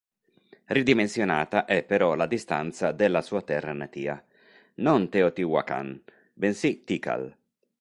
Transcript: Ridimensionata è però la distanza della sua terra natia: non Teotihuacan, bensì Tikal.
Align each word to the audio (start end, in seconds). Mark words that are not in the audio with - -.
Ridimensionata 0.65 1.65
è 1.65 1.83
però 1.83 2.15
la 2.15 2.25
distanza 2.25 2.91
della 2.91 3.21
sua 3.21 3.43
terra 3.43 3.71
natia: 3.71 4.25
non 4.77 5.09
Teotihuacan, 5.09 6.01
bensì 6.33 6.83
Tikal. 6.83 7.37